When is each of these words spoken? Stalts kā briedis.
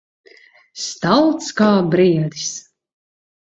Stalts 0.85 1.53
kā 1.61 1.69
briedis. 1.93 2.51